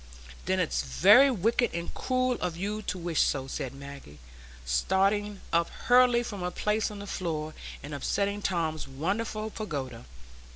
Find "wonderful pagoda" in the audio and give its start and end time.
8.87-10.05